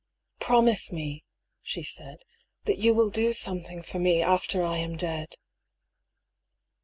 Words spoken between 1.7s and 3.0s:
said," that you